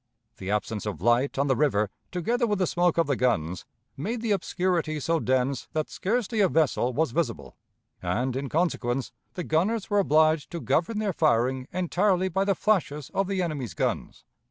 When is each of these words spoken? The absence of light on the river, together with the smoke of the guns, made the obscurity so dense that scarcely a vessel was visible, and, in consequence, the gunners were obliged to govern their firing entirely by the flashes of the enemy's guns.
The 0.37 0.49
absence 0.49 0.87
of 0.87 0.99
light 0.99 1.37
on 1.37 1.45
the 1.45 1.55
river, 1.55 1.91
together 2.11 2.47
with 2.47 2.57
the 2.57 2.65
smoke 2.65 2.97
of 2.97 3.05
the 3.05 3.15
guns, 3.15 3.65
made 3.95 4.21
the 4.23 4.31
obscurity 4.31 4.99
so 4.99 5.19
dense 5.19 5.67
that 5.73 5.91
scarcely 5.91 6.39
a 6.39 6.47
vessel 6.49 6.91
was 6.91 7.11
visible, 7.11 7.55
and, 8.01 8.35
in 8.35 8.49
consequence, 8.49 9.11
the 9.35 9.43
gunners 9.43 9.91
were 9.91 9.99
obliged 9.99 10.49
to 10.53 10.59
govern 10.59 10.97
their 10.97 11.13
firing 11.13 11.67
entirely 11.71 12.29
by 12.29 12.45
the 12.45 12.55
flashes 12.55 13.11
of 13.13 13.27
the 13.27 13.43
enemy's 13.43 13.75
guns. 13.75 14.25